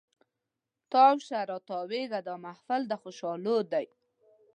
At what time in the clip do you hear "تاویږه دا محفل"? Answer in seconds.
1.69-2.81